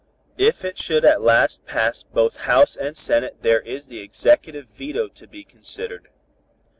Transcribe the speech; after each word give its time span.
"If 0.39 0.65
it 0.65 0.79
should 0.79 1.05
at 1.05 1.21
last 1.21 1.67
pass 1.67 2.01
both 2.01 2.37
House 2.49 2.75
and 2.75 2.97
Senate 2.97 3.37
there 3.43 3.59
is 3.61 3.85
the 3.85 3.99
Executive 3.99 4.65
veto 4.67 5.07
to 5.09 5.27
be 5.27 5.43
considered. 5.43 6.07